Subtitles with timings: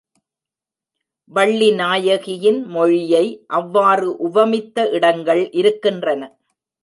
[1.31, 3.23] வள்ளி நாயகியின் மொழியை
[3.57, 6.21] அவ்வாறு உவமித்த இடங்கள் இருக்கின்றன.